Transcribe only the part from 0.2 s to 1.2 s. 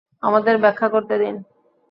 আমাদের ব্যাখ্যা করতে